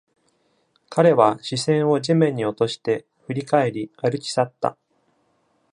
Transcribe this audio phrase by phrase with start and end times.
[0.89, 4.75] 彼は視線を地面に落として、振り返り、歩き去った。